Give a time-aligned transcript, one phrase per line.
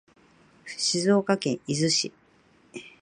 [0.65, 2.11] 静岡県伊豆市